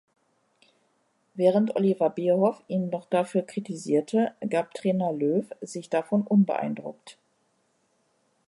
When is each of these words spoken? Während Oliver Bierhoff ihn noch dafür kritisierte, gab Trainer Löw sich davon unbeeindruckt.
Während 1.35 1.75
Oliver 1.75 2.09
Bierhoff 2.09 2.63
ihn 2.67 2.89
noch 2.89 3.05
dafür 3.05 3.43
kritisierte, 3.43 4.33
gab 4.49 4.73
Trainer 4.73 5.11
Löw 5.13 5.45
sich 5.61 5.91
davon 5.91 6.23
unbeeindruckt. 6.23 7.19